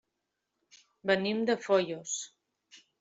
[1.11, 2.17] Venim de Foios.